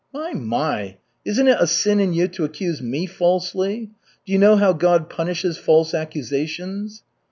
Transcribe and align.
"My, 0.11 0.33
my! 0.33 0.95
Isn't 1.25 1.47
it 1.47 1.57
a 1.59 1.67
sin 1.67 1.99
in 1.99 2.11
you 2.11 2.27
to 2.29 2.43
accuse 2.43 2.81
me 2.81 3.05
falsely? 3.05 3.91
Do 4.25 4.33
you 4.33 4.39
know 4.39 4.55
how 4.55 4.73
God 4.73 5.11
punishes 5.11 5.59
false 5.59 5.93
accusations?" 5.93 7.03